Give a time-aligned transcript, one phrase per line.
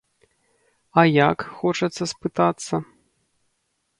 [1.01, 2.75] А як, хочацца спытацца?